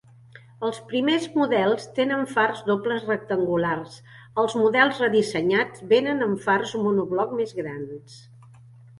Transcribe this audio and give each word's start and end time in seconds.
Els 0.67 0.77
primers 0.91 1.25
models 1.39 1.83
tenen 1.97 2.23
fars 2.29 2.61
dobles 2.69 3.03
rectangulars, 3.09 3.97
els 4.43 4.55
models 4.61 5.01
redissenyats 5.03 5.83
vénen 5.91 6.27
amb 6.29 6.41
fars 6.47 6.73
monobloc 6.87 7.37
més 7.41 7.53
grans. 7.59 8.17